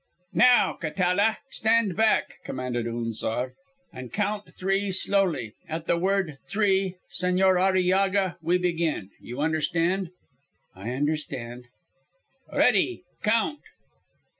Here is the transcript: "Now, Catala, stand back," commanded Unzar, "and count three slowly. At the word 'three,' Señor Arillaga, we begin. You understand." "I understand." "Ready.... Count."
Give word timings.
"Now, 0.33 0.73
Catala, 0.81 1.37
stand 1.51 1.95
back," 1.95 2.37
commanded 2.43 2.87
Unzar, 2.87 3.53
"and 3.93 4.11
count 4.11 4.51
three 4.51 4.91
slowly. 4.91 5.53
At 5.69 5.85
the 5.85 5.95
word 5.95 6.39
'three,' 6.47 6.95
Señor 7.11 7.59
Arillaga, 7.61 8.35
we 8.41 8.57
begin. 8.57 9.11
You 9.19 9.41
understand." 9.41 10.09
"I 10.75 10.89
understand." 10.89 11.65
"Ready.... 12.51 13.03
Count." 13.21 13.59